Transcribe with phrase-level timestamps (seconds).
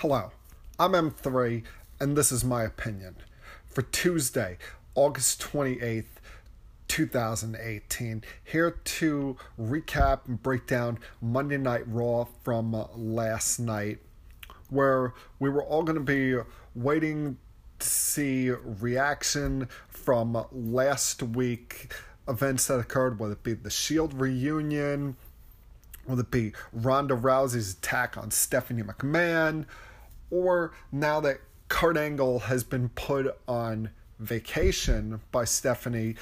[0.00, 0.30] Hello,
[0.78, 1.62] I'm M3,
[2.00, 3.16] and this is my opinion.
[3.68, 4.56] For Tuesday,
[4.94, 6.06] August 28th,
[6.88, 13.98] 2018, here to recap and break down Monday Night Raw from uh, last night,
[14.70, 16.34] where we were all going to be
[16.74, 17.36] waiting
[17.78, 21.92] to see reaction from last week
[22.26, 25.18] events that occurred, whether it be the Shield reunion,
[26.06, 29.66] whether it be Ronda Rousey's attack on Stephanie McMahon,
[30.30, 36.16] or now that Kurt Angle has been put on vacation by Stephanie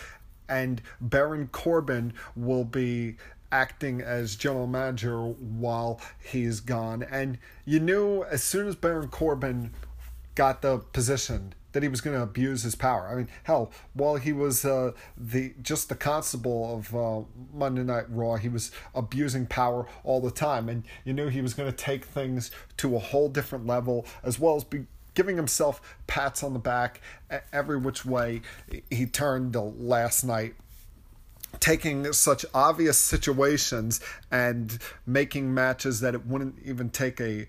[0.48, 3.16] and Baron Corbin will be
[3.50, 7.02] acting as general manager while he's gone.
[7.02, 9.72] And you knew as soon as Baron Corbin
[10.34, 13.08] got the position that he was going to abuse his power.
[13.08, 17.20] I mean, hell, while he was uh, the just the constable of uh,
[17.52, 21.54] Monday Night Raw, he was abusing power all the time, and you knew he was
[21.54, 25.96] going to take things to a whole different level, as well as be giving himself
[26.06, 27.00] pats on the back
[27.52, 28.40] every which way
[28.88, 30.54] he turned last night
[31.60, 37.46] taking such obvious situations and making matches that it wouldn't even take a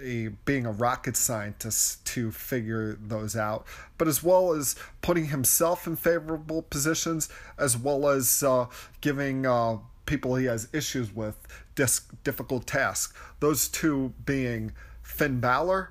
[0.00, 3.66] a, being a rocket scientist to figure those out,
[3.98, 8.66] but as well as putting himself in favorable positions, as well as uh,
[9.00, 11.36] giving uh, people he has issues with
[11.74, 13.14] dis- difficult tasks.
[13.40, 15.90] Those two being Finn Balor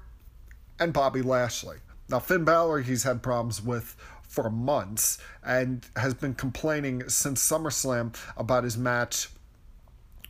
[0.80, 1.78] and Bobby Lashley.
[2.10, 8.16] Now, Finn Balor, he's had problems with for months and has been complaining since SummerSlam
[8.38, 9.28] about his match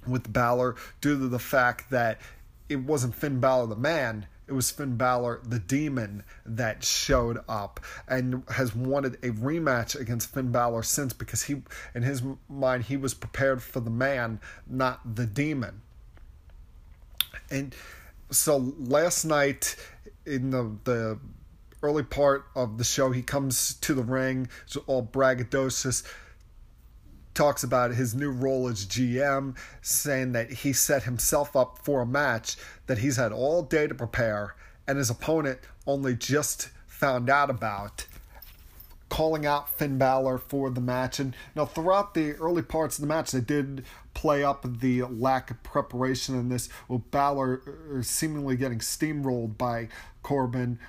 [0.08, 2.20] with Balor due to the fact that
[2.72, 7.80] it wasn't Finn Balor the man, it was Finn Balor the demon that showed up
[8.08, 11.62] and has wanted a rematch against Finn Balor since because he
[11.96, 15.82] in his mind he was prepared for the man, not the demon.
[17.50, 17.74] And
[18.30, 19.78] so last night
[20.26, 21.20] in the the
[21.84, 26.04] early part of the show he comes to the ring, it's all braggadocious
[27.34, 32.06] talks about his new role as GM, saying that he set himself up for a
[32.06, 34.56] match that he's had all day to prepare,
[34.88, 38.06] and his opponent only just found out about.
[39.10, 43.08] Calling out Finn Balor for the match, and know throughout the early parts of the
[43.08, 43.84] match, they did
[44.14, 47.62] play up the lack of preparation in this, with Balor
[47.98, 49.90] uh, seemingly getting steamrolled by
[50.24, 50.80] Corbin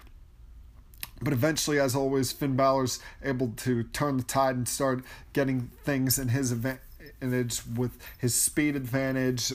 [1.23, 6.19] but eventually, as always, Finn Balor's able to turn the tide and start getting things
[6.19, 9.53] in his advantage with his speed advantage,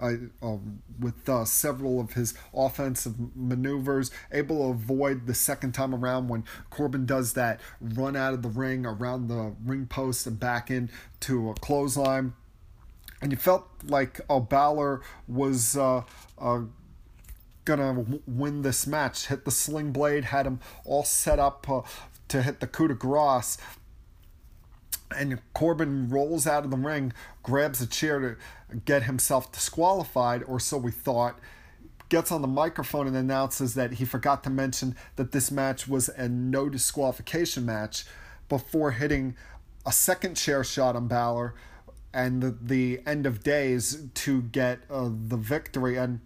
[0.00, 0.12] uh,
[0.42, 0.56] uh,
[0.98, 6.44] with uh, several of his offensive maneuvers, able to avoid the second time around when
[6.70, 10.90] Corbin does that run out of the ring around the ring post and back in
[11.20, 12.32] to a clothesline.
[13.22, 16.02] And you felt like uh, Balor was uh,
[17.76, 19.26] gonna win this match.
[19.26, 21.82] Hit the sling blade, had him all set up uh,
[22.28, 23.58] to hit the coup de grace.
[25.16, 30.60] And Corbin rolls out of the ring, grabs a chair to get himself disqualified, or
[30.60, 31.38] so we thought.
[32.08, 36.08] Gets on the microphone and announces that he forgot to mention that this match was
[36.08, 38.04] a no disqualification match
[38.48, 39.36] before hitting
[39.86, 41.54] a second chair shot on Balor
[42.12, 45.96] and the, the end of days to get uh, the victory.
[45.96, 46.20] And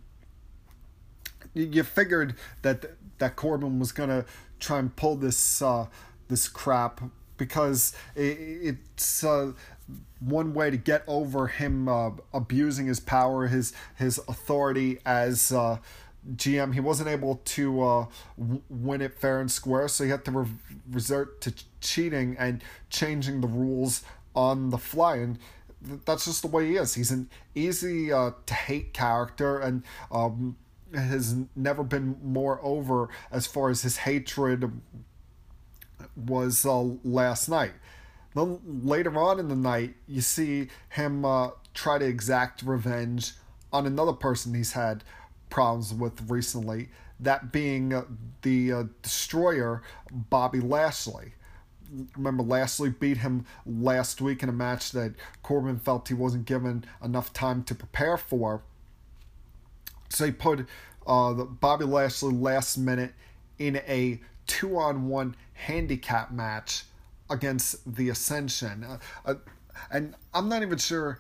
[1.55, 2.85] you figured that
[3.19, 4.25] that Corbin was gonna
[4.61, 5.87] try and pull this uh,
[6.29, 7.01] this crap
[7.37, 9.53] because it, it's uh,
[10.21, 15.79] one way to get over him uh, abusing his power, his his authority as uh,
[16.37, 16.75] GM.
[16.75, 18.07] He wasn't able to uh,
[18.69, 20.49] win it fair and square, so he had to re-
[20.91, 24.03] resort to cheating and changing the rules
[24.35, 25.39] on the fly and
[26.05, 26.95] that's just the way he is.
[26.95, 30.57] He's an easy uh, to hate character, and um,
[30.97, 34.81] has never been more over as far as his hatred
[36.17, 37.73] was uh, last night.
[38.35, 43.33] Then later on in the night, you see him uh, try to exact revenge
[43.73, 45.05] on another person he's had
[45.51, 46.89] problems with recently,
[47.21, 48.05] that being uh,
[48.43, 51.35] the destroyer, Bobby Lashley.
[52.17, 56.85] Remember, Lashley beat him last week in a match that Corbin felt he wasn't given
[57.03, 58.63] enough time to prepare for
[60.15, 60.67] so he put
[61.07, 63.13] uh, Bobby Lashley last minute
[63.59, 66.85] in a two on one handicap match
[67.31, 68.85] against the Ascension.
[68.85, 69.35] Uh, uh,
[69.91, 71.19] and I'm not even sure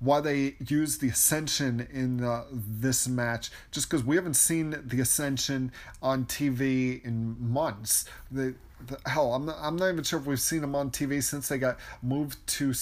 [0.00, 5.72] why they used the Ascension in this match, just because we haven't seen the Ascension
[6.02, 8.04] on TV in months.
[8.30, 8.54] The,
[8.86, 11.48] the, hell, I'm not, I'm not even sure if we've seen them on TV since
[11.48, 12.74] they got moved to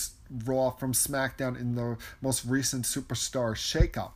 [0.45, 4.13] Raw from SmackDown in the most recent Superstar shakeup.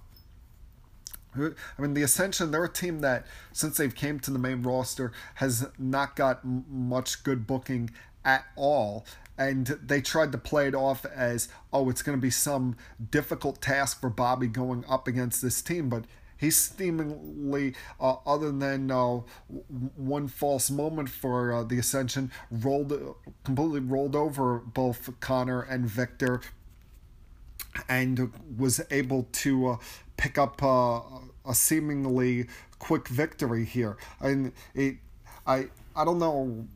[1.37, 5.13] I mean, the Ascension, they're a team that, since they've came to the main roster,
[5.37, 7.91] has not got m- much good booking
[8.25, 9.07] at all.
[9.39, 12.77] And they tried to play it off as, oh, it's going to be some
[13.11, 15.91] difficult task for Bobby going up against this team.
[15.91, 16.05] But
[16.39, 19.21] he's seemingly, uh, other than uh,
[19.97, 22.93] one false moment for uh, the Ascension, rolled
[23.45, 26.41] completely rolled over both Konnor and Viktor,
[27.91, 29.77] and was able to uh,
[30.17, 31.01] pick up uh,
[31.45, 32.47] a seemingly
[32.79, 33.97] quick victory here.
[34.21, 34.97] And it,
[35.47, 36.67] I I don't know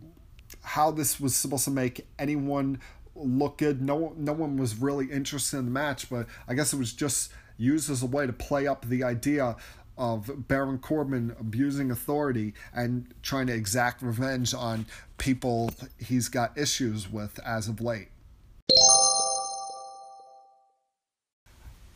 [0.62, 2.80] how this was supposed to make anyone
[3.14, 3.82] look good.
[3.82, 7.32] No no one was really interested in the match, but I guess it was just
[7.56, 9.56] used as a way to play up the idea
[9.98, 14.86] of Baron Corbin abusing authority and trying to exact revenge on
[15.18, 18.08] people he's got issues with as of late.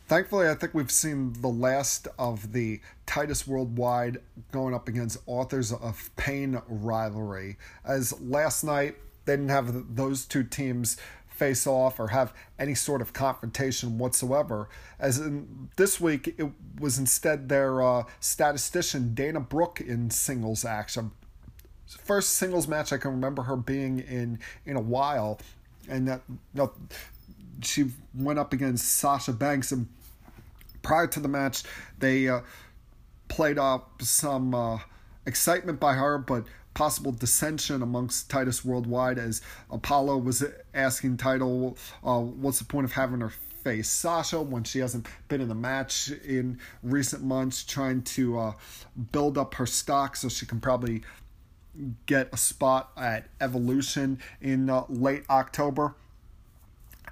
[0.06, 4.18] Thankfully, I think we've seen the last of the Titus Worldwide
[4.52, 7.56] going up against Authors of Pain rivalry.
[7.86, 10.98] As last night, they didn't have those two teams
[11.28, 14.68] face off or have any sort of confrontation whatsoever.
[14.98, 21.12] As in this week, it was instead their uh, statistician Dana Brooke in singles action.
[21.86, 25.40] First singles match I can remember her being in in a while,
[25.88, 26.72] and that you know,
[27.62, 29.88] she went up against Sasha Banks, and
[30.82, 31.62] prior to the match,
[31.98, 32.40] they uh,
[33.28, 34.78] played up some uh,
[35.26, 42.20] excitement by her, but possible dissension amongst Titus Worldwide as Apollo was asking Titus, uh,
[42.20, 43.32] what's the point of having her
[43.64, 48.52] face Sasha when she hasn't been in the match in recent months, trying to uh,
[49.10, 51.02] build up her stock so she can probably
[52.06, 55.96] get a spot at Evolution in uh, late October.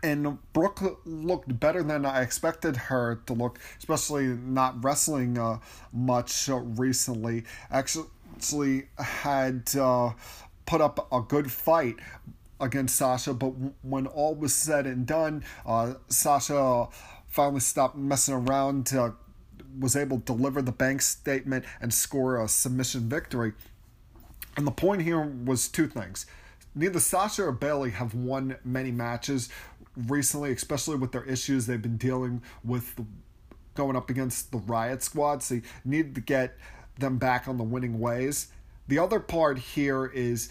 [0.03, 5.61] And Brooke looked better than I expected her to look, especially not wrestling uh,
[5.93, 7.45] much recently.
[7.71, 10.13] Actually, had uh,
[10.67, 11.97] put up a good fight
[12.61, 13.53] against Sasha, but
[13.83, 16.89] when all was said and done, uh, Sasha
[17.29, 19.11] finally stopped messing around, uh,
[19.79, 23.53] was able to deliver the bank statement and score a submission victory.
[24.57, 26.27] And the point here was two things.
[26.75, 29.51] Neither Sasha or Bayley have won many matches
[29.97, 32.95] recently, especially with their issues they've been dealing with
[33.75, 35.43] going up against the Riot Squad.
[35.43, 36.57] So you need to get
[36.99, 38.49] them back on the winning ways.
[38.89, 40.51] The other part here is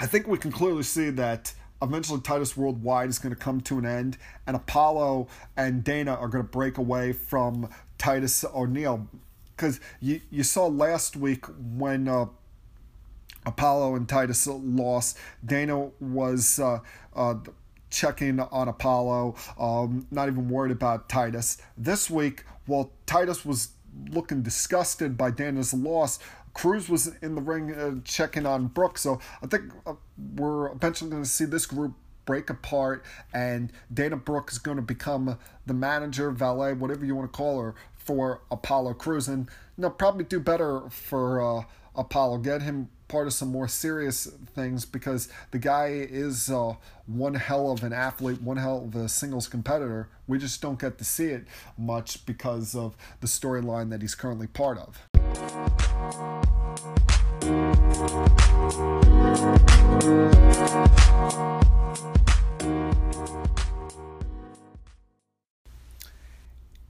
[0.00, 3.78] I think we can clearly see that eventually Titus Worldwide is going to come to
[3.78, 7.68] an end, and Apollo and Dana are going to break away from
[7.98, 9.08] Titus O'Neil.
[9.56, 11.44] Because you, you saw last week
[11.76, 12.26] when uh,
[13.46, 16.80] Apollo and Titus lost, Dana was uh,
[17.14, 17.34] uh,
[17.92, 21.58] checking on Apollo, um, not even worried about Titus.
[21.76, 23.68] This week, while Titus was
[24.10, 26.18] looking disgusted by Dana's loss.
[26.54, 29.94] Crews was in the ring uh, checking on Brooke, so I think uh,
[30.36, 31.94] we're eventually going to see this group
[32.24, 37.32] break apart, and Dana Brooke is going to become the manager, valet, whatever you want
[37.32, 42.38] to call her, for Apollo Crews, and know, probably do better for uh, Apollo.
[42.38, 44.24] Get him part of some more serious
[44.54, 46.72] things because the guy is uh,
[47.04, 50.08] one hell of an athlete, one hell of a singles competitor.
[50.26, 51.44] We just don't get to see it
[51.76, 54.98] much because of the storyline that he's currently part of.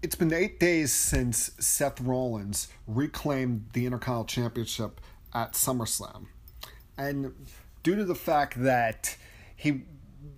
[0.03, 5.01] It's been eight days since Seth Rollins reclaimed the Intercontinental Championship
[5.35, 6.27] at SummerSlam.
[6.97, 7.35] And
[7.83, 9.17] due to the fact that
[9.57, 9.83] he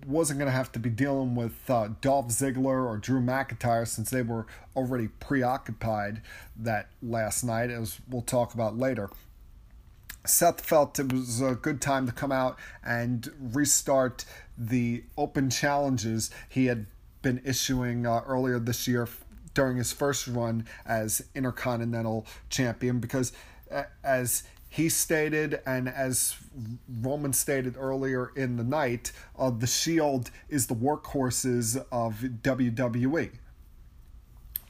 [0.07, 4.09] wasn't going to have to be dealing with uh, Dolph Ziggler or Drew McIntyre since
[4.09, 6.21] they were already preoccupied
[6.57, 9.09] that last night, as we'll talk about later.
[10.25, 14.25] Seth felt it was a good time to come out and restart
[14.57, 16.87] the open challenges he had
[17.21, 19.07] been issuing uh, earlier this year
[19.53, 23.31] during his first run as Intercontinental Champion because,
[24.03, 24.43] as
[24.75, 26.35] he stated, and as
[27.01, 33.31] Roman stated earlier in the night, uh, the Shield is the workhorses of WWE.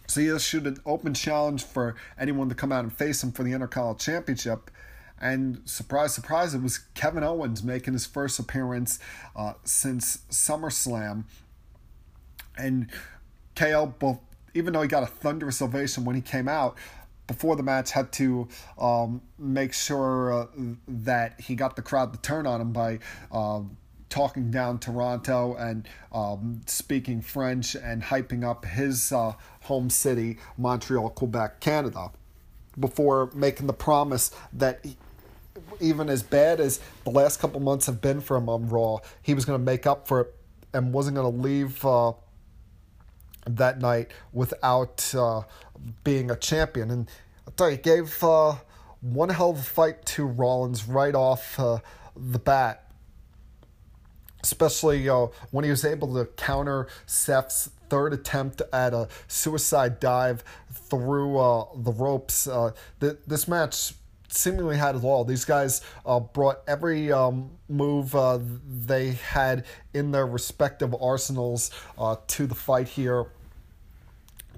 [0.05, 3.41] So he issued an open challenge for anyone to come out and face him for
[3.41, 4.69] the Intercontinental Championship.
[5.19, 8.99] And surprise, surprise, it was Kevin Owens making his first appearance
[9.35, 11.23] uh, since SummerSlam.
[12.59, 12.91] And
[13.55, 14.21] KO,
[14.53, 16.77] even though he got a thunderous ovation when he came out,
[17.27, 20.45] before the match had to um, make sure uh,
[20.87, 22.99] that he got the crowd to turn on him by
[23.31, 23.61] uh,
[24.09, 31.09] talking down Toronto and um, speaking French and hyping up his uh, home city, Montreal,
[31.09, 32.11] Quebec, Canada,
[32.79, 34.79] before making the promise that.
[34.83, 34.97] He,
[35.79, 39.33] even as bad as the last couple months have been for him on Raw, he
[39.33, 40.35] was going to make up for it
[40.73, 42.11] and wasn't going to leave uh,
[43.47, 45.41] that night without uh,
[46.03, 46.91] being a champion.
[46.91, 47.09] And
[47.47, 48.55] I tell you, he gave uh,
[49.01, 51.79] one hell of a fight to Rollins right off uh,
[52.15, 52.81] the bat.
[54.43, 60.43] Especially uh, when he was able to counter Seth's third attempt at a suicide dive
[60.71, 62.47] through uh, the ropes.
[62.99, 63.93] Th- this match
[64.37, 65.23] seemingly had it all.
[65.23, 72.17] These guys uh, brought every um, move uh, they had in their respective arsenals uh,
[72.27, 73.25] to the fight here.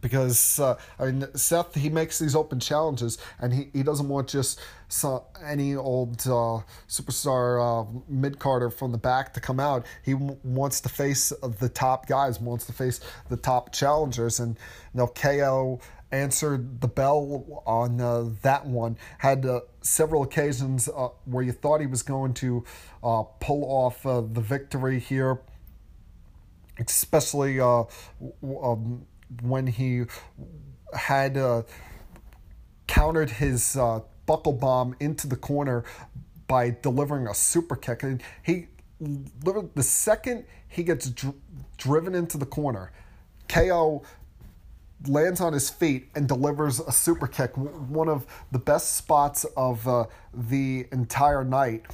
[0.01, 4.27] Because uh, I mean, Seth he makes these open challenges, and he, he doesn't want
[4.27, 9.85] just some, any old uh, superstar uh, mid carder from the back to come out.
[10.03, 12.99] He w- wants to face the top guys, wants to face
[13.29, 14.57] the top challengers, and
[14.93, 15.79] you know KO
[16.11, 18.97] answered the bell on uh, that one.
[19.19, 22.63] Had uh, several occasions uh, where you thought he was going to
[23.03, 25.39] uh, pull off uh, the victory here,
[26.79, 27.83] especially uh,
[28.63, 29.05] um,
[29.41, 30.03] when he
[30.93, 31.65] had
[32.87, 33.77] countered his
[34.25, 35.83] buckle bomb into the corner
[36.47, 38.03] by delivering a super kick.
[38.03, 38.67] And he
[38.99, 41.35] the second he gets dr-
[41.77, 42.91] driven into the corner,
[43.47, 44.03] KO
[45.05, 49.87] lands on his feet and delivers a super kick, one of the best spots of
[49.87, 51.85] uh, the entire night.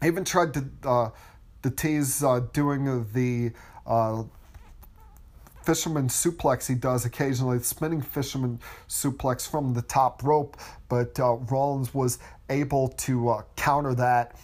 [0.00, 1.10] I even tried to uh,
[1.62, 3.52] to tease uh, doing the
[3.86, 4.24] uh,
[5.64, 10.56] fisherman suplex he does occasionally, spinning fisherman suplex from the top rope,
[10.88, 12.18] but uh, Rollins was
[12.50, 14.36] able to uh, counter that.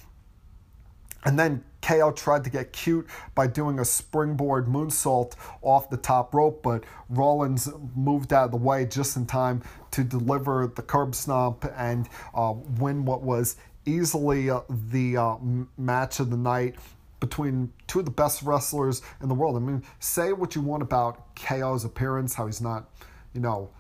[1.25, 6.35] And then KO tried to get cute by doing a springboard moonsault off the top
[6.35, 11.15] rope, but Rollins moved out of the way just in time to deliver the curb
[11.15, 13.57] stomp and uh, win what was
[13.87, 15.37] easily uh, the uh,
[15.77, 16.77] match of the night
[17.21, 19.57] between two of the best wrestlers in the world.
[19.57, 22.91] I mean, say what you want about KO's appearance, how he's not,
[23.33, 23.71] you know,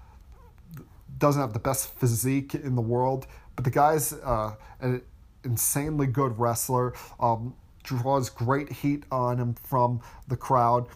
[1.18, 3.26] doesn't have the best physique in the world,
[3.57, 5.02] but the guy's uh, an
[5.45, 6.95] insanely good wrestler.
[7.18, 7.54] Um,
[7.88, 10.87] draws great heat on him from the crowd.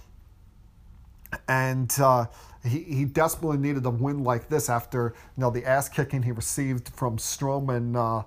[1.49, 2.27] And uh,
[2.65, 6.33] he, he desperately needed a win like this after you know the ass kicking he
[6.33, 8.25] received from Strowman uh,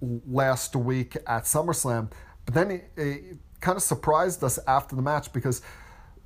[0.00, 2.10] last week at SummerSlam.
[2.50, 3.18] But then he, he
[3.60, 5.62] kind of surprised us after the match because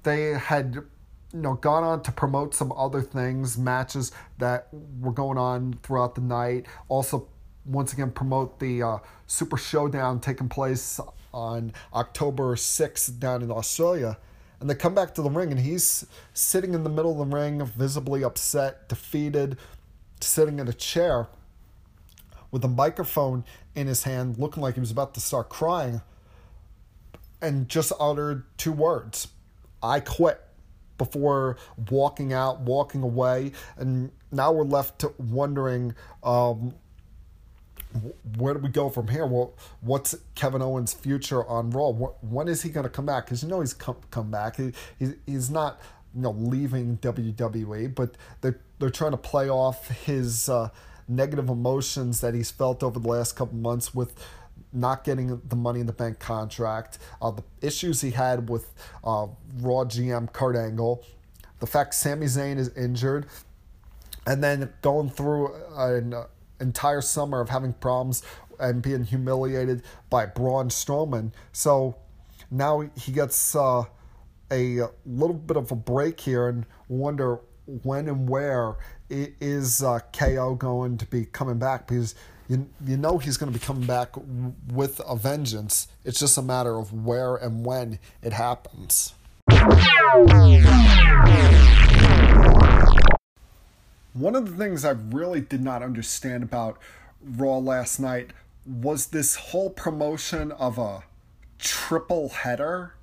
[0.04, 4.68] they had you know gone on to promote some other things, matches that
[5.00, 6.66] were going on throughout the night.
[6.88, 7.28] Also,
[7.66, 10.98] once again, promote the uh, Super Showdown taking place
[11.32, 14.16] on October 6th down in Australia.
[14.60, 17.36] And they come back to the ring, and he's sitting in the middle of the
[17.36, 19.58] ring, visibly upset, defeated,
[20.20, 21.26] sitting in a chair
[22.50, 26.00] with a microphone in his hand, looking like he was about to start crying,
[27.44, 29.28] and just uttered two words
[29.82, 30.40] I quit
[30.96, 31.58] before
[31.90, 33.52] walking out, walking away.
[33.76, 36.74] And now we're left wondering um,
[38.38, 39.26] where do we go from here?
[39.26, 41.90] Well, what's Kevin Owens' future on Raw?
[41.90, 43.26] When is he going to come back?
[43.26, 44.56] Because you know he's come come back.
[44.56, 45.80] He, he he's not
[46.14, 50.70] you know leaving WWE, but they're they're trying to play off his uh,
[51.06, 54.14] negative emotions that he's felt over the last couple months with
[54.74, 58.72] not getting the Money in the Bank contract, uh, the issues he had with
[59.04, 59.26] uh,
[59.60, 61.04] Raw GM Kurt Angle,
[61.60, 63.26] the fact Sami Zayn is injured,
[64.26, 66.14] and then going through an
[66.60, 68.22] entire summer of having problems
[68.58, 71.32] and being humiliated by Braun Strowman.
[71.52, 71.96] So
[72.50, 73.84] now he gets uh,
[74.50, 78.76] a little bit of a break here and wonder when and where
[79.08, 82.14] is uh, KO going to be coming back because
[82.48, 84.14] you, you know he's going to be coming back
[84.72, 85.88] with a vengeance.
[86.04, 89.14] It's just a matter of where and when it happens.
[94.12, 96.78] One of the things I really did not understand about
[97.22, 98.30] Raw last night
[98.66, 101.04] was this whole promotion of a
[101.58, 102.94] triple header.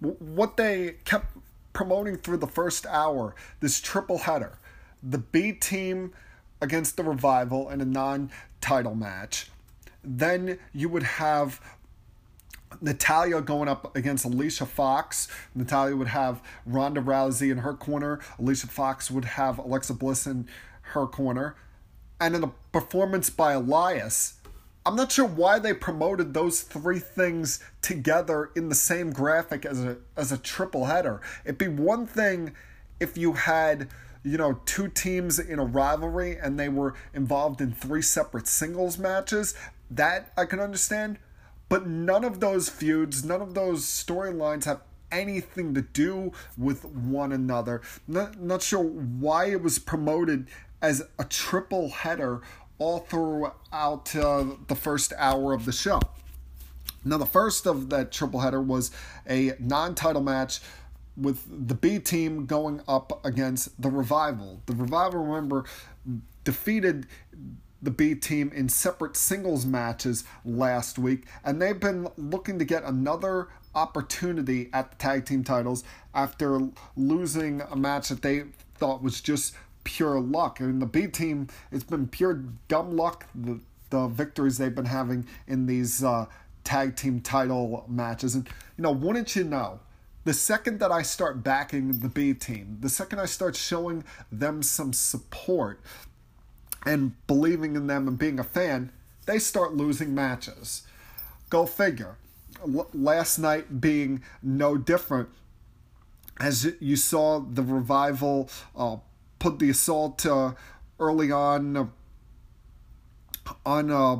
[0.00, 1.36] What they kept
[1.72, 4.58] promoting through the first hour, this triple header.
[5.02, 6.12] The B team
[6.60, 8.30] against the Revival in a non
[8.66, 9.48] title match.
[10.02, 11.60] Then you would have
[12.80, 15.28] Natalya going up against Alicia Fox.
[15.54, 18.18] Natalya would have Ronda Rousey in her corner.
[18.38, 20.48] Alicia Fox would have Alexa Bliss in
[20.92, 21.54] her corner.
[22.20, 24.34] And in a performance by Elias,
[24.84, 29.84] I'm not sure why they promoted those three things together in the same graphic as
[29.84, 31.20] a as a triple header.
[31.44, 32.52] It'd be one thing
[32.98, 33.88] if you had
[34.26, 38.98] you know two teams in a rivalry and they were involved in three separate singles
[38.98, 39.54] matches.
[39.88, 41.18] That I can understand,
[41.68, 44.80] but none of those feuds, none of those storylines have
[45.12, 47.82] anything to do with one another.
[48.08, 50.48] Not, not sure why it was promoted
[50.82, 52.42] as a triple header
[52.78, 56.00] all throughout uh, the first hour of the show.
[57.04, 58.90] Now, the first of that triple header was
[59.28, 60.60] a non title match
[61.16, 64.60] with the B team going up against the Revival.
[64.66, 65.64] The Revival, remember,
[66.44, 67.06] defeated
[67.82, 72.84] the B team in separate singles matches last week, and they've been looking to get
[72.84, 76.60] another opportunity at the tag team titles after
[76.96, 78.44] losing a match that they
[78.76, 79.54] thought was just
[79.84, 80.58] pure luck.
[80.60, 84.86] I mean, the B team, it's been pure dumb luck, the, the victories they've been
[84.86, 86.26] having in these uh,
[86.64, 88.34] tag team title matches.
[88.34, 89.80] And, you know, wouldn't you know,
[90.26, 94.60] the second that I start backing the B team, the second I start showing them
[94.60, 95.80] some support
[96.84, 98.90] and believing in them and being a fan,
[99.26, 100.82] they start losing matches.
[101.48, 102.16] Go figure.
[102.60, 105.28] L- last night being no different
[106.40, 108.96] as you saw the revival uh,
[109.38, 110.54] put the assault uh,
[110.98, 111.86] early on uh,
[113.64, 114.16] on uh,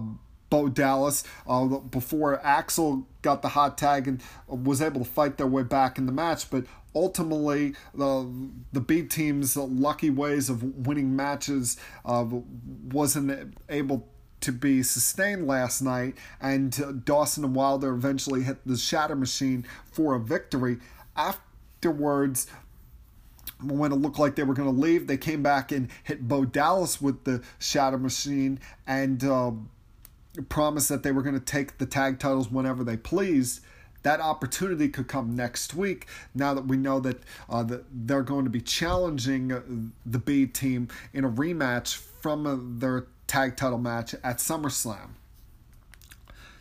[0.51, 5.47] Bo Dallas uh, before Axel got the hot tag and was able to fight their
[5.47, 6.51] way back in the match.
[6.51, 8.31] But ultimately, the
[8.73, 12.25] the B team's lucky ways of winning matches uh,
[12.91, 14.09] wasn't able
[14.41, 20.15] to be sustained last night, and Dawson and Wilder eventually hit the Shatter Machine for
[20.15, 20.79] a victory.
[21.17, 22.47] Afterwards,
[23.63, 26.45] when it looked like they were going to leave, they came back and hit Bo
[26.45, 29.53] Dallas with the Shatter Machine and uh,
[30.49, 33.61] promised that they were going to take the tag titles whenever they pleased.
[34.03, 36.07] That opportunity could come next week.
[36.35, 40.89] Now that we know that, uh, that they're going to be challenging the B team
[41.13, 45.11] in a rematch from uh, their tag title match at SummerSlam.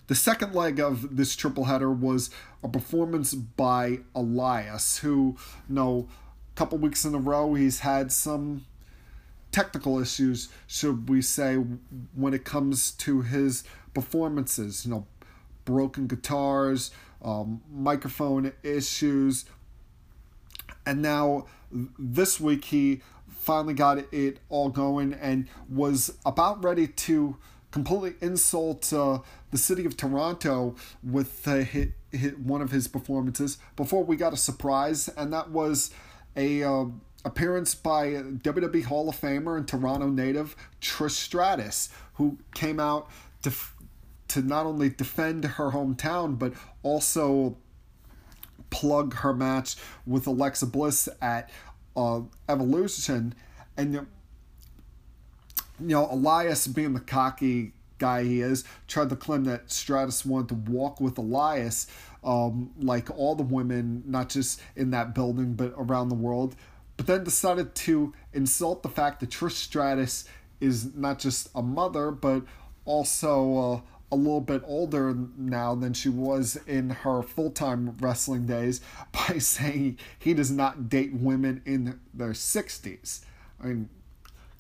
[0.08, 2.29] The second leg of this triple header was
[2.64, 5.35] a performance by Elias, who,
[5.68, 6.07] you know,
[6.53, 8.66] a couple weeks in a row he's had some
[9.55, 11.55] technical issues, should we say,
[12.13, 13.63] when it comes to his
[13.94, 14.85] performances.
[14.85, 15.07] You know,
[15.63, 16.91] broken guitars,
[17.24, 19.46] um, microphone issues,
[20.85, 21.46] and now
[21.98, 27.37] this week he finally got it all going and was about ready to
[27.72, 29.20] completely insult uh,
[29.51, 34.33] the city of Toronto with uh, hit, hit one of his performances before we got
[34.33, 35.91] a surprise, and that was
[36.35, 36.85] a uh,
[37.25, 43.09] appearance by WWE Hall of Famer and Toronto native Trish Stratus, who came out
[43.42, 43.51] to
[44.27, 47.57] to not only defend her hometown but also
[48.70, 51.50] plug her match with Alexa Bliss at
[51.96, 53.33] uh, Evolution,
[53.75, 54.07] and you
[55.79, 60.72] know Elias being the cocky guy he is tried to claim that Stratus wanted to
[60.72, 61.88] walk with Elias
[62.25, 66.55] um, like all the women, not just in that building, but around the world.
[66.98, 70.25] But then decided to insult the fact that Trish Stratus
[70.60, 72.44] is not just a mother, but
[72.86, 73.81] also uh,
[74.12, 78.81] a little bit older now than she was in her full time wrestling days
[79.12, 83.22] by saying he does not date women in their 60s.
[83.62, 83.90] I mean,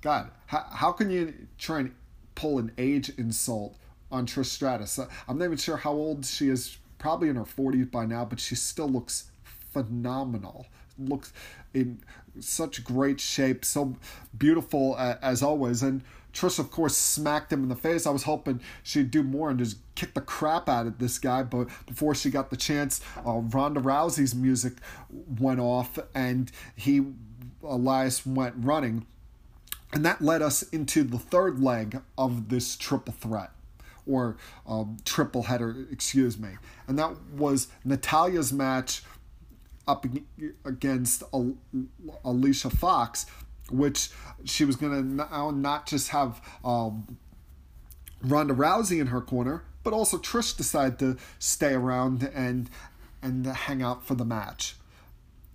[0.01, 1.95] God, how, how can you try and
[2.35, 3.77] pull an age insult
[4.11, 4.99] on Trish Stratus?
[5.27, 8.39] I'm not even sure how old she is probably in her 40s by now, but
[8.39, 9.29] she still looks
[9.71, 10.67] phenomenal.
[10.97, 11.33] Looks
[11.73, 11.99] in
[12.39, 13.95] such great shape, so
[14.37, 15.83] beautiful uh, as always.
[15.83, 16.03] And
[16.35, 18.05] Trish, of course, smacked him in the face.
[18.05, 21.43] I was hoping she'd do more and just kick the crap out of this guy,
[21.43, 24.73] but before she got the chance, uh, Ronda Rousey's music
[25.39, 27.05] went off and he,
[27.63, 29.05] Elias, went running.
[29.93, 33.51] And that led us into the third leg of this triple threat
[34.05, 34.35] or
[34.67, 36.49] um, triple header, excuse me.
[36.87, 39.03] And that was Natalya's match
[39.87, 40.05] up
[40.63, 41.23] against
[42.23, 43.25] Alicia Fox,
[43.69, 44.09] which
[44.43, 47.17] she was going to now not just have um,
[48.21, 52.69] Ronda Rousey in her corner, but also Trish decided to stay around and
[53.21, 54.75] and hang out for the match.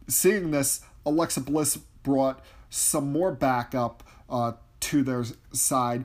[0.09, 6.05] Seeing this, Alexa Bliss brought some more backup uh, to their side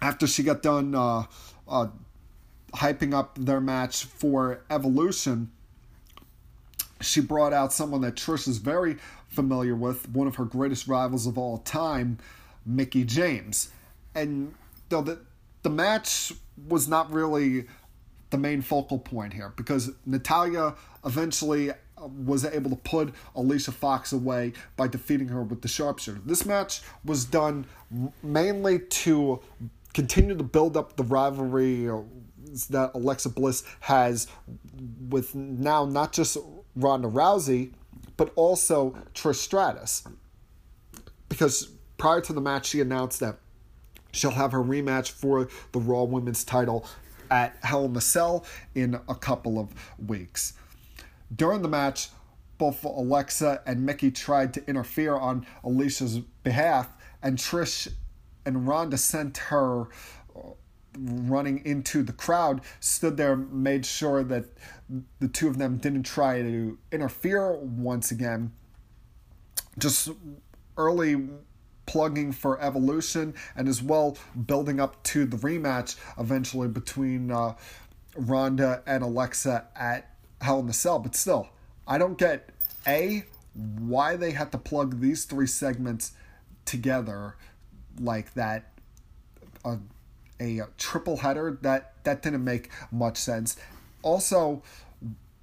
[0.00, 1.24] after she got done uh,
[1.68, 1.88] uh,
[2.74, 5.50] hyping up their match for Evolution,
[7.02, 8.96] she brought out someone that Trish is very
[9.28, 12.18] familiar with, one of her greatest rivals of all time,
[12.64, 13.70] Mickie James.
[14.14, 14.54] And
[14.88, 15.18] though that
[15.62, 16.32] the match
[16.68, 17.66] was not really
[18.30, 21.74] the main focal point here because Natalya eventually uh,
[22.24, 26.20] was able to put Alicia Fox away by defeating her with the sharpshooter.
[26.24, 27.66] This match was done
[28.22, 29.40] mainly to
[29.92, 31.86] continue to build up the rivalry
[32.70, 34.26] that Alexa Bliss has
[35.08, 36.38] with now not just
[36.76, 37.72] Ronda Rousey,
[38.16, 40.04] but also Trish Stratus.
[41.28, 43.38] Because prior to the match, she announced that
[44.12, 46.86] she'll have her rematch for the Raw Women's title
[47.30, 49.70] at Hell in a Cell in a couple of
[50.06, 50.52] weeks.
[51.34, 52.10] During the match,
[52.58, 56.88] both Alexa and Mickie tried to interfere on Alicia's behalf,
[57.22, 57.88] and Trish
[58.44, 59.86] and Ronda sent her
[60.98, 64.46] running into the crowd, stood there, made sure that
[65.20, 68.52] the two of them didn't try to interfere once again.
[69.78, 70.10] Just
[70.76, 71.28] early
[71.86, 77.54] plugging for Evolution and as well building up to the rematch eventually between uh,
[78.16, 80.98] Ronda and Alexa at Hell in the Cell.
[80.98, 81.48] But still,
[81.86, 82.50] I don't get
[82.86, 83.24] A,
[83.54, 86.12] why they had to plug these three segments
[86.64, 87.36] together
[87.98, 88.72] like that.
[89.64, 89.76] Uh,
[90.42, 93.56] a triple header that that didn't make much sense.
[94.02, 94.62] Also,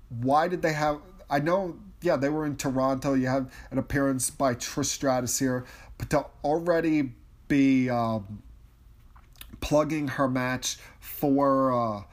[0.10, 1.00] why did they have?
[1.30, 3.14] I know, yeah, they were in Toronto.
[3.14, 5.66] You have an appearance by Trish Stratus here,
[5.98, 7.14] but to already
[7.48, 8.42] be um,
[9.62, 12.04] plugging her match for uh,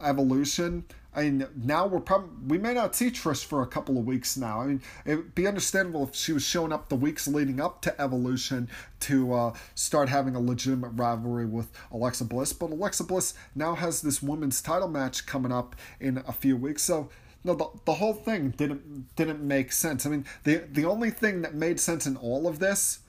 [0.00, 4.04] Evolution I mean, now we're probably we may not see Trish for a couple of
[4.04, 4.60] weeks now.
[4.62, 8.00] I mean, it'd be understandable if she was showing up the weeks leading up to
[8.00, 8.68] Evolution
[9.00, 12.52] to uh, start having a legitimate rivalry with Alexa Bliss.
[12.52, 16.82] But Alexa Bliss now has this women's title match coming up in a few weeks,
[16.82, 17.10] so
[17.44, 20.06] no, the, the whole thing didn't didn't make sense.
[20.06, 23.00] I mean, the the only thing that made sense in all of this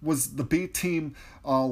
[0.00, 1.70] was the B team uh,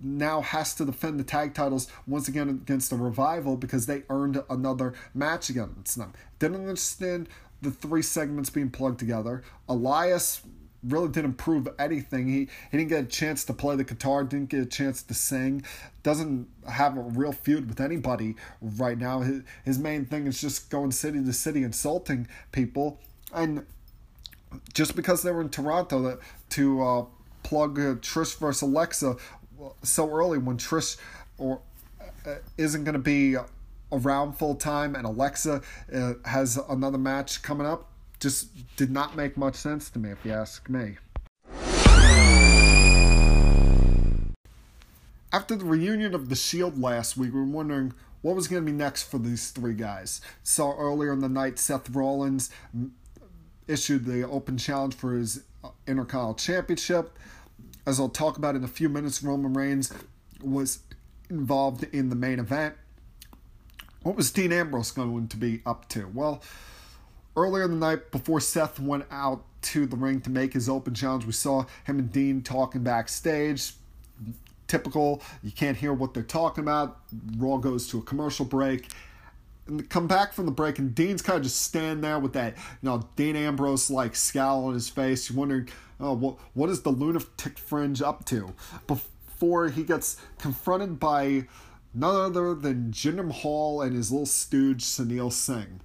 [0.00, 4.42] now has to defend the tag titles once again against the revival because they earned
[4.50, 6.12] another match against them.
[6.38, 7.28] Didn't understand
[7.62, 9.42] the three segments being plugged together.
[9.68, 10.42] Elias
[10.84, 12.28] really didn't prove anything.
[12.28, 15.14] He he didn't get a chance to play the guitar, didn't get a chance to
[15.14, 15.64] sing,
[16.02, 19.20] doesn't have a real feud with anybody right now.
[19.20, 23.00] His, his main thing is just going city to city insulting people.
[23.34, 23.66] And
[24.72, 26.18] just because they were in Toronto that
[26.50, 27.04] to uh,
[27.42, 29.16] plug uh, Trish versus Alexa
[29.82, 30.96] so early when Trish
[31.38, 31.60] or
[32.26, 33.36] uh, isn't going to be
[33.92, 35.62] around full time and Alexa
[35.94, 40.24] uh, has another match coming up just did not make much sense to me if
[40.24, 40.96] you ask me.
[45.32, 48.72] After the reunion of the Shield last week, we were wondering what was going to
[48.72, 50.20] be next for these three guys.
[50.42, 52.50] Saw earlier in the night Seth Rollins
[53.68, 57.18] issued the open challenge for his uh, Intercontinental Championship
[57.86, 59.92] as I'll talk about in a few minutes, Roman Reigns
[60.42, 60.80] was
[61.30, 62.74] involved in the main event.
[64.02, 66.08] What was Dean Ambrose going to be up to?
[66.12, 66.42] Well,
[67.36, 70.94] earlier in the night, before Seth went out to the ring to make his open
[70.94, 73.72] challenge, we saw him and Dean talking backstage.
[74.68, 76.98] Typical, you can't hear what they're talking about.
[77.36, 78.88] Raw goes to a commercial break.
[79.66, 82.56] And come back from the break, and Dean's kind of just standing there with that,
[82.56, 85.28] you know, Dean Ambrose like scowl on his face.
[85.28, 85.68] You're wondering,
[86.00, 88.54] oh, what, what is the lunatic fringe up to?
[88.86, 91.46] Before he gets confronted by
[91.94, 95.80] none other than Jinder Mahal and his little stooge, Sunil Singh.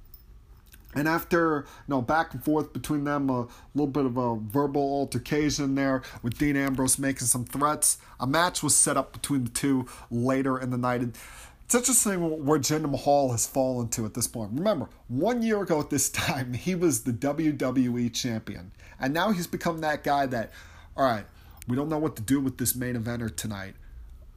[0.94, 4.82] And after you know back and forth between them, a little bit of a verbal
[4.82, 7.98] altercation there with Dean Ambrose making some threats.
[8.20, 11.02] A match was set up between the two later in the night.
[11.02, 11.18] And
[11.64, 14.52] it's interesting where Jinder Mahal has fallen to at this point.
[14.54, 18.74] Remember, one year ago at this time, he was the WWE champion.
[19.02, 20.52] And now he's become that guy that,
[20.96, 21.26] all right,
[21.68, 23.74] we don't know what to do with this main eventer tonight.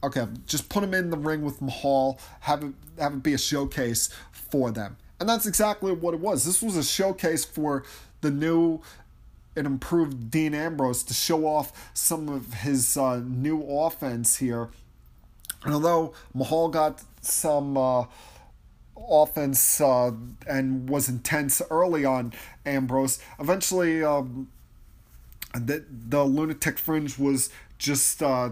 [0.03, 3.37] Okay, just put him in the ring with Mahal, have it, have it be a
[3.37, 4.97] showcase for them.
[5.19, 6.43] And that's exactly what it was.
[6.43, 7.83] This was a showcase for
[8.21, 8.81] the new
[9.55, 14.69] and improved Dean Ambrose to show off some of his uh, new offense here.
[15.63, 18.05] And although Mahal got some uh,
[18.97, 20.11] offense uh,
[20.47, 22.33] and was intense early on
[22.65, 23.19] Ambrose.
[23.39, 24.49] Eventually, um,
[25.59, 28.51] the, the lunatic fringe was just uh,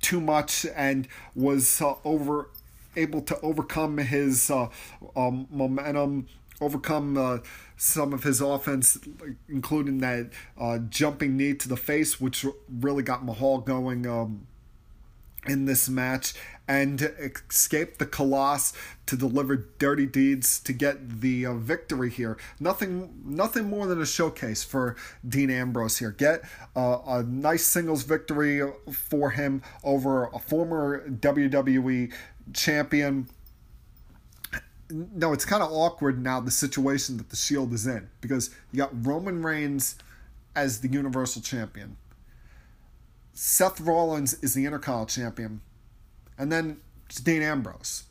[0.00, 2.48] too much and was uh, over
[2.96, 4.68] able to overcome his uh,
[5.16, 6.26] um, momentum,
[6.60, 7.38] overcome uh,
[7.76, 8.98] some of his offense,
[9.48, 12.46] including that uh, jumping knee to the face, which
[12.80, 14.06] really got Mahal going.
[14.06, 14.46] Um,
[15.46, 16.32] in this match
[16.66, 18.72] and escape the Khallas
[19.06, 22.38] to deliver dirty deeds to get the uh, victory here.
[22.58, 24.96] Nothing, nothing more than a showcase for
[25.26, 26.10] Dean Ambrose here.
[26.10, 26.42] Get
[26.74, 32.12] uh, a nice singles victory for him over a former WWE
[32.54, 33.28] champion.
[34.90, 38.78] No, it's kind of awkward now the situation that the Shield is in because you
[38.78, 39.96] got Roman Reigns
[40.54, 41.96] as the Universal Champion.
[43.32, 45.60] Seth Rollins is the Intercontinental Champion
[46.38, 46.78] and then
[47.22, 48.04] Dean Ambrose.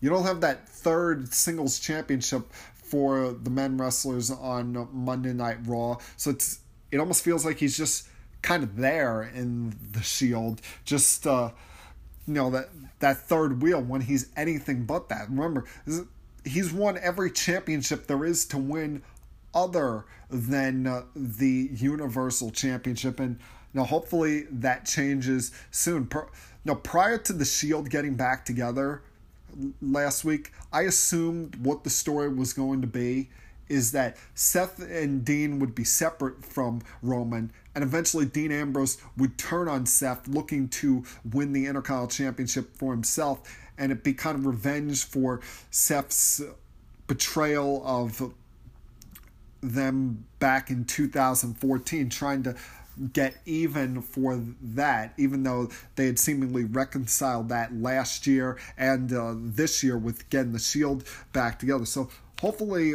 [0.00, 5.96] You don't have that third singles championship for the men wrestlers on Monday Night Raw,
[6.16, 8.08] so it's it almost feels like he's just
[8.42, 11.50] kind of there in the Shield, just uh,
[12.26, 12.68] you know that
[13.00, 15.28] that third wheel when he's anything but that.
[15.30, 15.64] Remember,
[16.44, 19.02] he's won every championship there is to win,
[19.54, 23.38] other than uh, the Universal Championship, and
[23.72, 26.06] you know hopefully that changes soon.
[26.06, 26.28] Per-
[26.64, 29.02] now, prior to the Shield getting back together
[29.82, 33.28] last week, I assumed what the story was going to be
[33.68, 39.38] is that Seth and Dean would be separate from Roman, and eventually Dean Ambrose would
[39.38, 43.40] turn on Seth, looking to win the Intercontinental Championship for himself,
[43.78, 46.42] and it'd be kind of revenge for Seth's
[47.06, 48.34] betrayal of
[49.62, 52.54] them back in 2014, trying to
[53.12, 59.34] get even for that, even though they had seemingly reconciled that last year and uh,
[59.36, 61.86] this year with getting the Shield back together.
[61.86, 62.08] So
[62.40, 62.94] hopefully,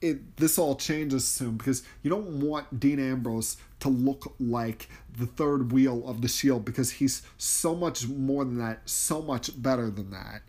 [0.00, 5.26] it this all changes soon because you don't want Dean Ambrose to look like the
[5.26, 9.90] third wheel of the Shield because he's so much more than that, so much better
[9.90, 10.42] than that.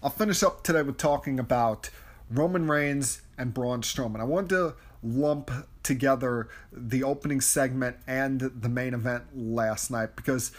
[0.00, 1.90] I'll finish up today with talking about
[2.30, 4.20] Roman Reigns and Braun Strowman.
[4.20, 5.50] I wanted to lump
[5.82, 10.52] together the opening segment and the main event last night because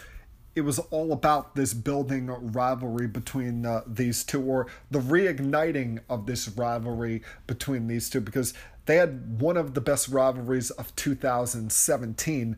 [0.54, 6.26] it was all about this building rivalry between uh, these two, or the reigniting of
[6.26, 8.52] this rivalry between these two, because
[8.86, 12.56] they had one of the best rivalries of 2017.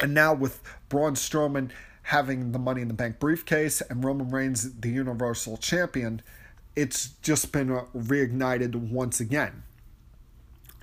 [0.00, 1.70] And now with Braun Strowman
[2.04, 6.22] having the Money in the Bank briefcase and Roman Reigns the Universal Champion,
[6.76, 9.64] it's just been reignited once again.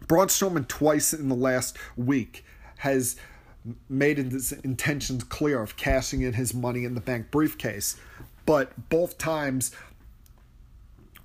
[0.08, 2.44] Braun Strowman twice in the last week
[2.78, 3.16] has
[3.88, 7.96] made his intentions clear of cashing in his money in the bank briefcase,
[8.46, 9.72] but both times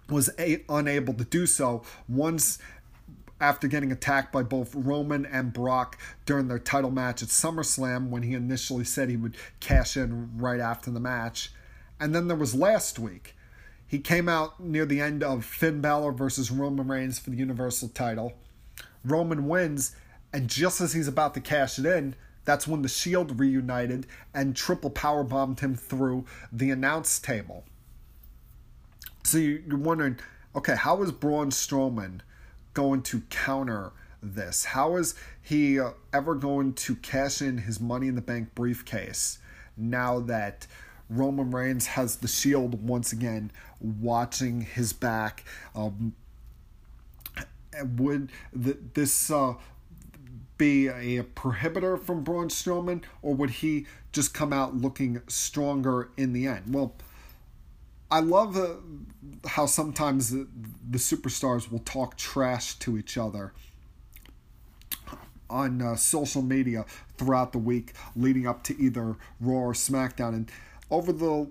[0.09, 1.83] was a- unable to do so.
[2.09, 2.59] Once
[3.40, 8.22] after getting attacked by both Roman and Brock during their title match at SummerSlam when
[8.22, 11.52] he initially said he would cash in right after the match.
[12.00, 13.37] And then there was last week
[13.88, 17.88] he came out near the end of Finn Balor versus Roman Reigns for the Universal
[17.88, 18.35] title.
[19.03, 19.96] Roman wins,
[20.33, 24.55] and just as he's about to cash it in, that's when the Shield reunited and
[24.55, 27.64] triple power bombed him through the announce table.
[29.24, 30.18] So you're wondering,
[30.55, 32.20] okay, how is Braun Strowman
[32.74, 34.66] going to counter this?
[34.66, 39.38] How is he uh, ever going to cash in his Money in the Bank briefcase
[39.77, 40.66] now that
[41.11, 45.44] Roman Reigns has the Shield once again watching his back.
[45.75, 46.14] Um,
[47.97, 48.31] would
[48.62, 49.55] th- this uh,
[50.59, 56.33] be a prohibitor from Braun Strowman, or would he just come out looking stronger in
[56.33, 56.75] the end?
[56.75, 56.94] Well,
[58.11, 58.77] I love uh,
[59.47, 60.49] how sometimes the,
[60.90, 63.53] the, superstars will talk trash to each other
[65.51, 66.87] on uh, social media
[67.18, 70.35] throughout the week leading up to either Raw or SmackDown.
[70.35, 70.51] And
[70.90, 71.48] over the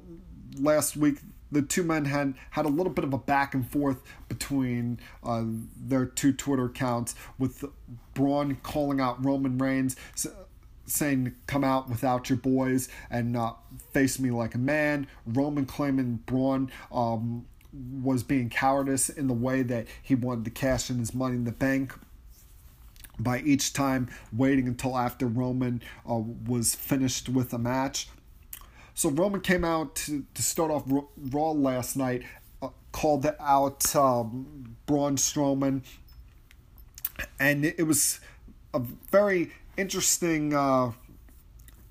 [0.60, 1.20] last week,
[1.52, 5.44] the two men had had a little bit of a back and forth between uh,
[5.78, 7.64] their two Twitter accounts, with
[8.14, 9.96] Braun calling out Roman Reigns,
[10.86, 13.54] saying "Come out without your boys and uh,
[13.92, 17.46] face me like a man." Roman claiming Braun um,
[18.02, 21.44] was being cowardice in the way that he wanted to cash in his money in
[21.46, 21.94] the bank
[23.20, 28.10] by each time waiting until after Roman uh, was finished with a match.
[28.98, 32.24] So Roman came out to, to start off Raw last night,
[32.64, 35.84] uh, called out um, Braun Strowman,
[37.40, 38.20] and it, it, was
[38.74, 40.94] a very interesting uh,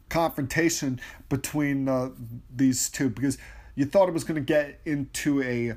[0.09, 2.11] confrontation between uh,
[2.53, 3.39] these two because
[3.77, 5.75] you thought it was going to get into a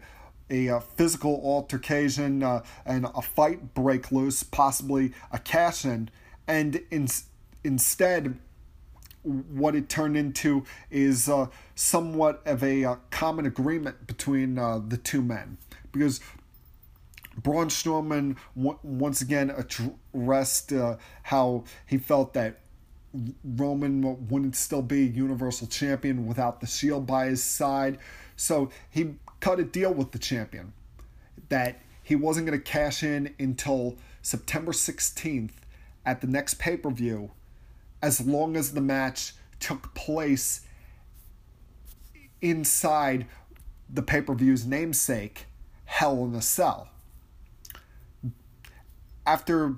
[0.49, 6.09] a, a uh, physical altercation uh, and a fight break loose, possibly a cash in,
[6.47, 7.07] and in,
[7.63, 8.39] instead
[9.23, 14.97] what it turned into is uh, somewhat of a uh, common agreement between uh, the
[14.97, 15.57] two men
[15.91, 16.19] because
[17.37, 22.59] Braun Strowman once again addressed uh, how he felt that
[23.43, 27.97] Roman wouldn't still be Universal Champion without the Shield by his side.
[28.35, 30.73] So he cut a deal with the champion
[31.49, 35.51] that he wasn't going to cash in until September 16th
[36.05, 37.31] at the next pay per view,
[38.01, 40.61] as long as the match took place
[42.41, 43.25] inside
[43.89, 45.45] the pay per view's namesake,
[45.85, 46.89] Hell in a Cell.
[49.25, 49.75] After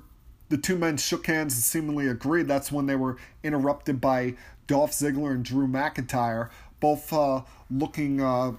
[0.49, 4.35] the two men shook hands and seemingly agreed, that's when they were interrupted by
[4.67, 8.53] Dolph Ziggler and Drew McIntyre, both uh, looking uh,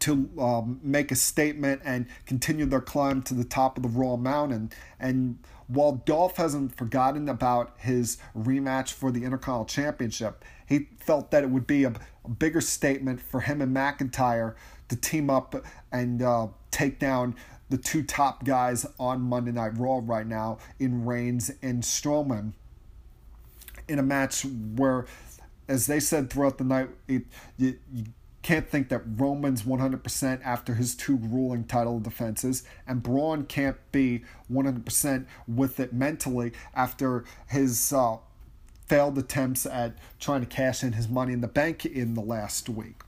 [0.00, 4.16] to um, make a statement and continue their climb to the top of the Raw
[4.16, 4.72] Mountain.
[4.98, 5.38] And
[5.72, 11.50] while Dolph hasn't forgotten about his rematch for the Intercontinental Championship, he felt that it
[11.50, 11.92] would be a,
[12.24, 14.56] a bigger statement for him and McIntyre
[14.88, 15.54] to team up
[15.92, 17.36] and uh, take down
[17.68, 22.52] the two top guys on Monday Night Raw right now in Reigns and Strowman.
[23.86, 25.06] In a match where,
[25.68, 27.22] as they said throughout the night, it,
[27.56, 28.04] you, you
[28.42, 34.24] can't think that Roman's 100% after his two ruling title defenses, and Braun can't be
[34.50, 38.16] 100% with it mentally after his uh,
[38.86, 42.68] failed attempts at trying to cash in his money in the bank in the last
[42.68, 43.02] week.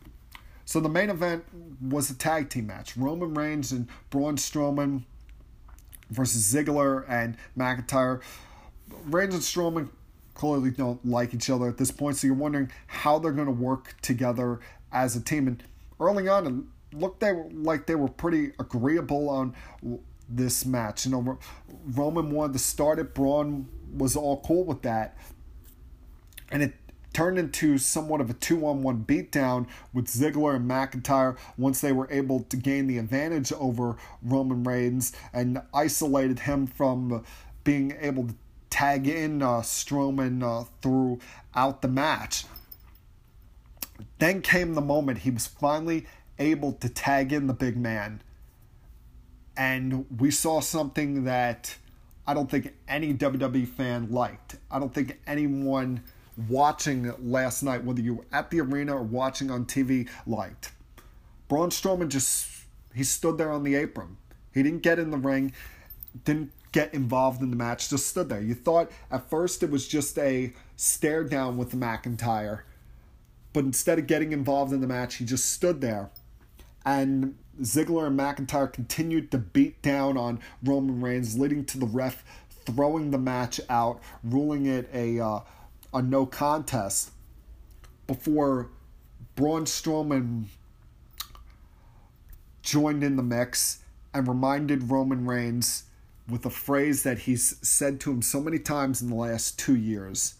[0.64, 1.44] So the main event
[1.80, 5.02] was a tag team match Roman Reigns and Braun Strowman
[6.10, 8.20] versus Ziggler and McIntyre.
[9.06, 9.88] Reigns and Strowman
[10.34, 13.52] clearly don't like each other at this point, so you're wondering how they're going to
[13.52, 14.60] work together
[14.92, 15.48] as a team.
[15.48, 15.62] And
[15.98, 16.46] early on,
[16.92, 19.54] it looked they were, like they were pretty agreeable on
[20.28, 21.06] this match.
[21.06, 21.38] You know,
[21.86, 23.14] Roman wanted to start it.
[23.14, 25.16] Braun was all cool with that,
[26.50, 26.74] and it
[27.12, 32.40] turned into somewhat of a two-on-one beatdown with Ziggler and McIntyre once they were able
[32.44, 37.22] to gain the advantage over Roman Reigns and isolated him from
[37.64, 38.34] being able to
[38.70, 42.46] tag in uh, Strowman uh, throughout the match.
[44.18, 46.06] Then came the moment he was finally
[46.38, 48.22] able to tag in the big man.
[49.56, 51.76] And we saw something that
[52.26, 54.56] I don't think any WWE fan liked.
[54.70, 56.02] I don't think anyone
[56.48, 60.72] watching last night, whether you were at the arena or watching on TV, liked.
[61.48, 62.48] Braun Strowman just
[62.94, 64.16] he stood there on the apron.
[64.52, 65.52] He didn't get in the ring,
[66.24, 68.40] didn't get involved in the match, just stood there.
[68.40, 72.62] You thought at first it was just a stare down with McIntyre,
[73.52, 76.10] but instead of getting involved in the match, he just stood there.
[76.84, 82.24] And Ziggler and McIntyre continued to beat down on Roman Reigns, leading to the ref
[82.64, 85.40] throwing the match out, ruling it a uh,
[85.92, 87.10] a no contest
[88.06, 88.70] before
[89.36, 90.46] Braun Strowman
[92.62, 93.80] joined in the mix
[94.14, 95.84] and reminded Roman Reigns
[96.28, 99.76] with a phrase that he's said to him so many times in the last two
[99.76, 100.36] years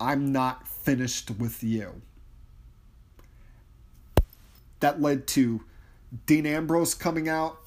[0.00, 2.02] I'm not finished with you.
[4.80, 5.62] That led to
[6.26, 7.58] Dean Ambrose coming out,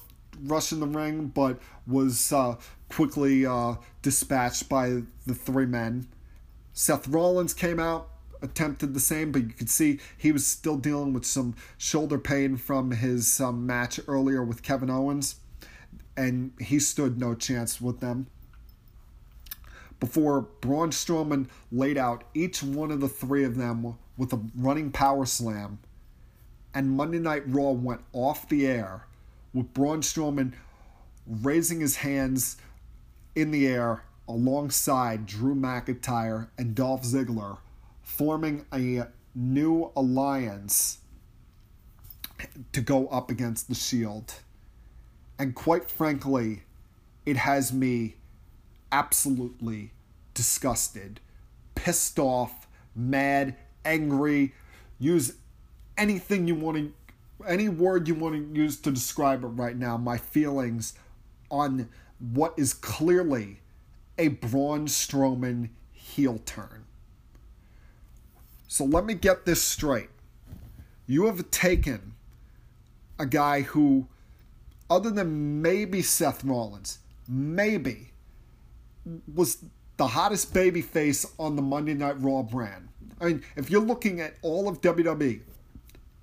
[0.44, 2.56] rushing the ring, but was uh,
[2.88, 6.08] quickly uh, dispatched by the three men.
[6.72, 8.08] Seth Rollins came out,
[8.42, 12.56] attempted the same, but you could see he was still dealing with some shoulder pain
[12.56, 15.36] from his um, match earlier with Kevin Owens
[16.20, 18.26] and he stood no chance with them.
[19.98, 24.90] Before Braun Strowman laid out each one of the three of them with a running
[24.90, 25.78] power slam,
[26.74, 29.06] and Monday Night Raw went off the air
[29.52, 30.52] with Braun Strowman
[31.26, 32.56] raising his hands
[33.34, 37.58] in the air alongside Drew McIntyre and Dolph Ziggler,
[38.02, 40.98] forming a new alliance
[42.72, 44.34] to go up against the Shield.
[45.38, 46.62] And quite frankly,
[47.26, 48.16] it has me
[48.92, 49.92] absolutely
[50.34, 51.20] disgusted,
[51.74, 54.54] pissed off, mad, angry.
[54.98, 55.34] Use
[56.00, 56.92] anything you want to,
[57.46, 59.96] any word you want to use to describe it right now.
[59.96, 60.94] My feelings
[61.50, 61.88] on
[62.32, 63.60] what is clearly
[64.18, 66.84] a Braun Strowman heel turn.
[68.66, 70.10] So let me get this straight.
[71.06, 72.14] You have taken
[73.18, 74.08] a guy who
[74.88, 78.12] other than maybe Seth Rollins, maybe,
[79.32, 79.58] was
[79.96, 82.88] the hottest baby face on the Monday Night Raw brand.
[83.20, 85.40] I mean, if you're looking at all of WWE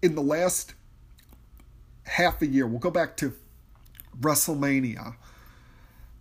[0.02, 0.74] in the last
[2.04, 3.34] half a year, we'll go back to
[4.20, 5.16] WrestleMania.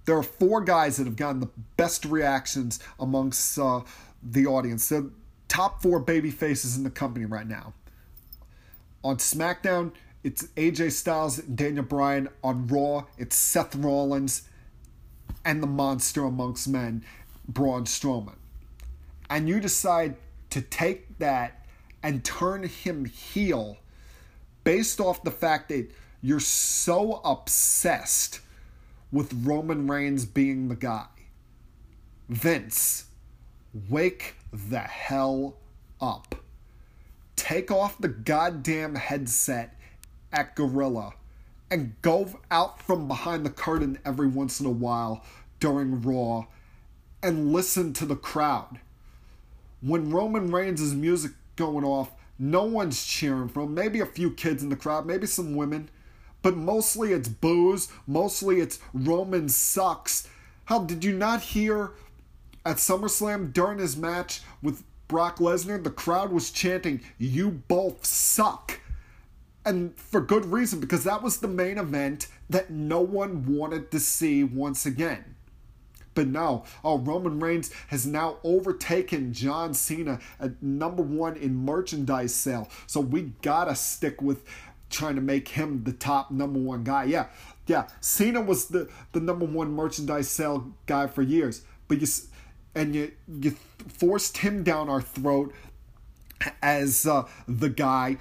[0.05, 3.81] There are four guys that have gotten the best reactions amongst uh,
[4.23, 4.89] the audience.
[4.89, 5.05] They're
[5.49, 7.73] top four baby faces in the company right now.
[9.03, 9.93] On SmackDown,
[10.23, 13.05] it's AJ Styles and Daniel Bryan on Raw.
[13.19, 14.49] It's Seth Rollins
[15.45, 17.05] and the monster amongst men,
[17.47, 18.35] Braun Strowman.
[19.31, 20.17] And you decide
[20.51, 21.66] to take that
[22.07, 23.79] and turn him heel
[24.63, 25.91] based off the fact that
[26.23, 28.39] you're so obsessed
[29.11, 31.09] with Roman Reigns being the guy.
[32.29, 33.07] Vince,
[33.91, 35.57] wake the hell
[36.01, 36.37] up.
[37.35, 39.77] Take off the goddamn headset
[40.33, 41.13] at Gorilla
[41.73, 45.25] and go out from behind the curtain every once in a while
[45.59, 46.45] during Raw
[47.21, 48.79] and listen to the crowd.
[49.81, 53.75] When Roman Reigns' music going off, no one's cheering for him.
[53.75, 55.89] Maybe a few kids in the crowd, maybe some women,
[56.43, 57.89] but mostly it's boos.
[58.07, 60.29] Mostly it's Roman sucks.
[60.67, 61.93] How did you not hear
[62.65, 65.83] at SummerSlam during his match with Brock Lesnar?
[65.83, 68.81] The crowd was chanting, "You both suck."
[69.67, 73.99] and for good reason because that was the main event that no one wanted to
[74.01, 75.36] see once again.
[76.17, 82.35] But no, oh, Roman Reigns has now overtaken John Cena at number one in merchandise
[82.35, 82.69] sale.
[82.87, 84.43] So we gotta stick with
[84.89, 87.05] trying to make him the top number one guy.
[87.05, 87.27] Yeah,
[87.67, 87.87] yeah.
[88.01, 92.09] Cena was the the number one merchandise sale guy for years, but you
[92.75, 93.55] and you you
[93.87, 95.53] forced him down our throat
[96.63, 98.17] as uh, the guy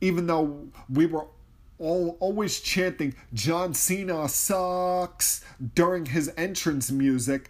[0.00, 1.26] even though we were
[1.78, 7.48] all always chanting John Cena sucks during his entrance music.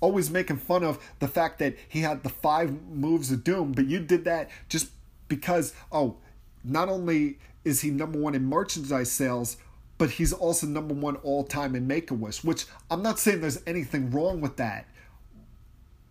[0.00, 3.86] Always making fun of the fact that he had the five moves of doom but
[3.86, 4.90] you did that just
[5.28, 6.16] because oh
[6.62, 9.56] not only is he number one in merchandise sales
[9.96, 14.10] but he's also number one all time in make-a-wish which i'm not saying there's anything
[14.10, 14.86] wrong with that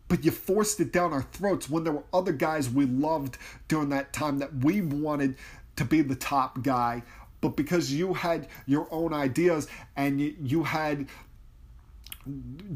[0.08, 3.38] but you forced it down our throats when there were other guys we loved
[3.68, 5.36] during that time that we wanted
[5.76, 7.04] to be the top guy.
[7.42, 11.08] But because you had your own ideas and you, had,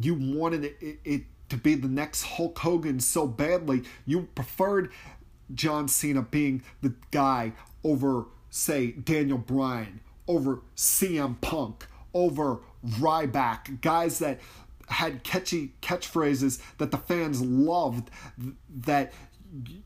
[0.02, 4.91] you wanted it, it to be the next Hulk Hogan so badly, you preferred
[5.54, 14.20] John Cena being the guy over, say, Daniel Bryan, over CM Punk, over Ryback, guys
[14.20, 14.39] that
[14.89, 18.10] had catchy catchphrases that the fans loved
[18.70, 19.14] that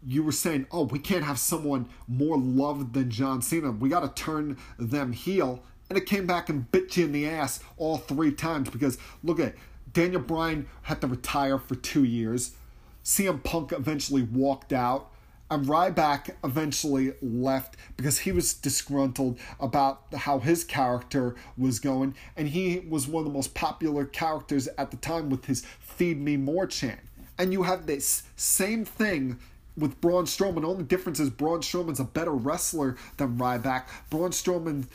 [0.05, 3.72] you were saying, oh, we can't have someone more loved than John Cena.
[3.72, 5.64] We got to turn them heel.
[5.89, 9.39] And it came back and bit you in the ass all three times because look
[9.39, 9.55] at
[9.93, 12.55] Daniel Bryan had to retire for two years.
[13.03, 15.12] CM Punk eventually walked out.
[15.49, 22.47] And Ryback eventually left because he was disgruntled about how his character was going, and
[22.47, 26.38] he was one of the most popular characters at the time with his "Feed Me
[26.38, 27.01] More" chant.
[27.41, 29.39] And you have this same thing
[29.75, 30.63] with Braun Strowman.
[30.63, 33.85] Only difference is Braun Strowman's a better wrestler than Ryback.
[34.11, 34.85] Braun Strowman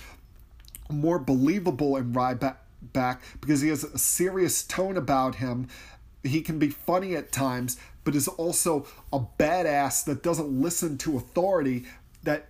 [0.89, 5.67] more believable in Ryback because he has a serious tone about him.
[6.23, 11.17] He can be funny at times, but is also a badass that doesn't listen to
[11.17, 11.85] authority
[12.23, 12.47] that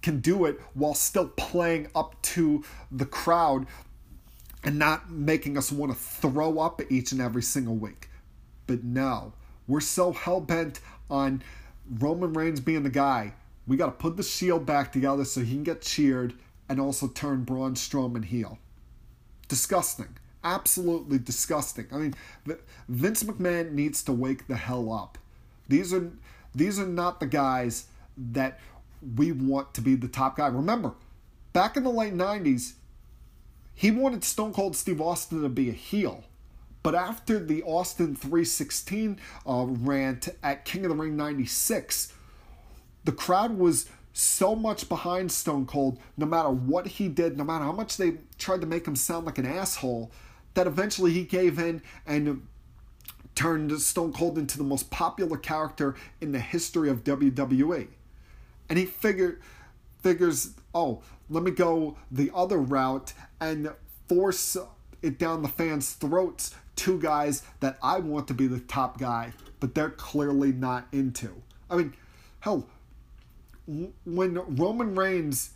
[0.00, 2.62] can do it while still playing up to
[2.92, 3.66] the crowd
[4.62, 8.10] and not making us want to throw up each and every single week.
[8.66, 9.32] But no,
[9.66, 11.42] we're so hell bent on
[11.98, 13.34] Roman Reigns being the guy.
[13.66, 16.34] We got to put the shield back together so he can get cheered
[16.68, 18.58] and also turn Braun Strowman heel.
[19.48, 21.86] Disgusting absolutely disgusting.
[21.90, 22.14] I mean,
[22.88, 25.18] Vince McMahon needs to wake the hell up.
[25.68, 26.12] These are
[26.54, 27.86] these are not the guys
[28.16, 28.60] that
[29.16, 30.46] we want to be the top guy.
[30.46, 30.92] Remember,
[31.52, 32.74] back in the late 90s,
[33.74, 36.22] he wanted Stone Cold Steve Austin to be a heel.
[36.84, 42.12] But after the Austin 316 uh, rant at King of the Ring 96,
[43.04, 47.64] the crowd was so much behind Stone Cold, no matter what he did, no matter
[47.64, 50.12] how much they tried to make him sound like an asshole,
[50.52, 52.46] that eventually he gave in and
[53.34, 57.88] turned Stone Cold into the most popular character in the history of WWE.
[58.68, 59.40] And he figured
[60.02, 63.72] figures, oh, let me go the other route and
[64.06, 64.58] force
[65.00, 66.54] it down the fans' throats.
[66.76, 71.30] Two guys that I want to be the top guy, but they're clearly not into.
[71.70, 71.94] I mean,
[72.40, 72.68] hell,
[73.66, 75.50] when Roman Reigns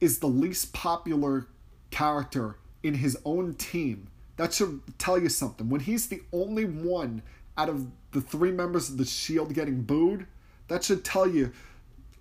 [0.00, 1.46] is the least popular
[1.90, 5.68] character in his own team, that should tell you something.
[5.68, 7.22] When he's the only one
[7.56, 10.26] out of the three members of the Shield getting booed,
[10.68, 11.52] that should tell you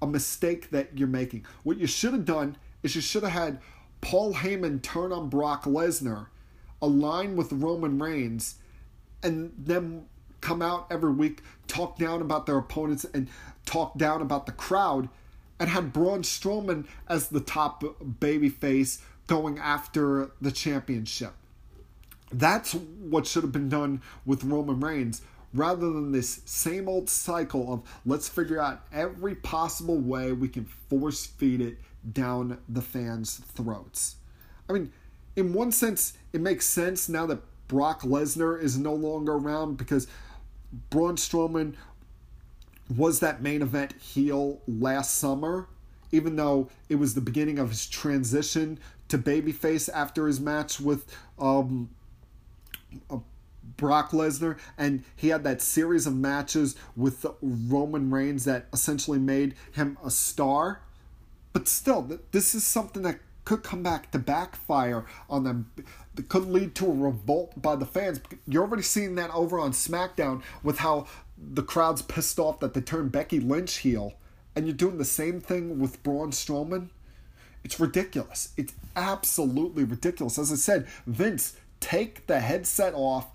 [0.02, 1.46] a mistake that you're making.
[1.64, 3.60] What you should have done is you should have had
[4.02, 6.28] Paul Heyman turn on Brock Lesnar,
[6.84, 8.56] align with Roman Reigns,
[9.22, 10.06] and then
[10.42, 13.30] come out every week, talk down about their opponents, and
[13.66, 15.10] talk down about the crowd,
[15.60, 21.34] and had Braun Strowman as the top babyface going after the championship.
[22.32, 25.22] That's what should have been done with Roman Reigns
[25.54, 30.66] rather than this same old cycle of let's figure out every possible way we can
[30.66, 31.78] force feed it
[32.12, 34.16] down the fans' throats.
[34.68, 34.92] I mean,
[35.36, 40.08] in one sense, it makes sense now that Brock Lesnar is no longer around because
[40.90, 41.76] Braun Strowman
[42.96, 45.68] was that main event heel last summer,
[46.12, 51.06] even though it was the beginning of his transition to babyface after his match with
[51.40, 51.90] um,
[53.10, 53.18] uh,
[53.78, 59.56] Brock Lesnar, and he had that series of matches with Roman Reigns that essentially made
[59.72, 60.82] him a star.
[61.54, 65.72] But still, this is something that could come back to backfire on them.
[66.18, 68.22] It could lead to a revolt by the fans.
[68.48, 71.08] You're already seeing that over on SmackDown with how
[71.38, 74.14] the crowd's pissed off that they turned Becky Lynch heel,
[74.56, 76.90] and you're doing the same thing with Braun Strowman.
[77.64, 78.54] It's ridiculous.
[78.58, 80.38] It's absolutely ridiculous.
[80.38, 83.28] As I said, Vince, take the headset off,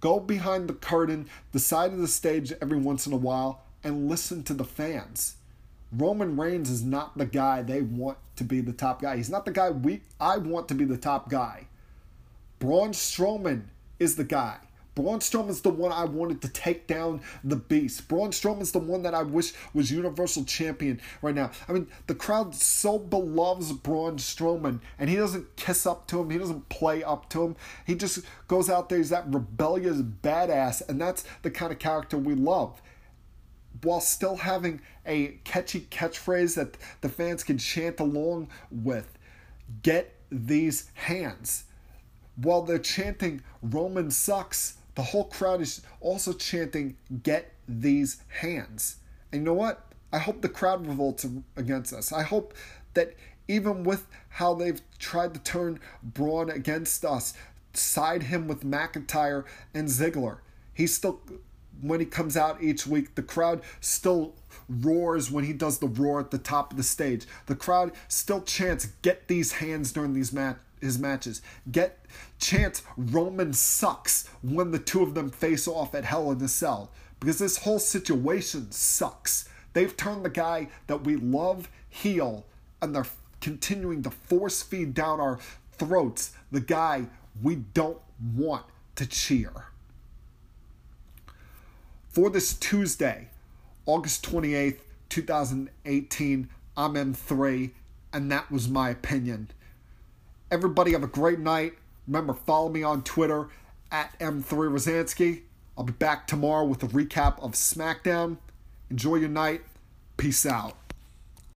[0.00, 4.08] go behind the curtain, the side of the stage every once in a while, and
[4.08, 5.36] listen to the fans.
[5.92, 9.16] Roman Reigns is not the guy they want to be the top guy.
[9.16, 11.68] He's not the guy we I want to be the top guy.
[12.58, 13.64] Braun Strowman
[13.98, 14.58] is the guy.
[14.94, 18.06] Braun Strowman's the one I wanted to take down the beast.
[18.06, 21.50] Braun Strowman's the one that I wish was Universal Champion right now.
[21.68, 26.30] I mean, the crowd so beloves Braun Strowman, and he doesn't kiss up to him.
[26.30, 27.56] He doesn't play up to him.
[27.86, 28.98] He just goes out there.
[28.98, 32.80] He's that rebellious badass, and that's the kind of character we love
[33.82, 39.18] while still having a catchy catchphrase that the fans can chant along with.
[39.82, 41.64] Get these hands.
[42.36, 48.96] While they're chanting Roman sucks, the whole crowd is also chanting get these hands.
[49.32, 49.92] And you know what?
[50.12, 51.26] I hope the crowd revolts
[51.56, 52.12] against us.
[52.12, 52.54] I hope
[52.94, 53.14] that
[53.48, 57.34] even with how they've tried to turn Braun against us,
[57.72, 60.38] side him with McIntyre and Ziggler,
[60.72, 61.20] he still
[61.80, 64.34] when he comes out each week, the crowd still
[64.68, 67.26] roars when he does the roar at the top of the stage.
[67.46, 71.42] The crowd still chants, "Get these hands" during these mat his matches.
[71.70, 72.04] Get
[72.38, 76.90] chance Roman sucks when the two of them face off at Hell in a Cell
[77.20, 79.48] because this whole situation sucks.
[79.72, 82.44] They've turned the guy that we love heel,
[82.80, 83.06] and they're
[83.40, 85.38] continuing to force feed down our
[85.72, 87.06] throats the guy
[87.42, 87.98] we don't
[88.36, 88.64] want
[88.94, 89.66] to cheer
[92.14, 93.26] for this Tuesday,
[93.86, 94.78] August 28th,
[95.08, 96.48] 2018.
[96.76, 97.72] I'm M3,
[98.12, 99.50] and that was my opinion.
[100.54, 101.74] Everybody have a great night.
[102.06, 103.48] Remember, follow me on Twitter
[103.90, 105.42] at M3 Rosansky.
[105.76, 108.36] I'll be back tomorrow with a recap of SmackDown.
[108.88, 109.62] Enjoy your night.
[110.16, 110.83] Peace out.